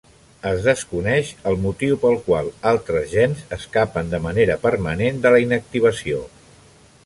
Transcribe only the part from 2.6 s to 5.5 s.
altres gens escapen de manera permanent de la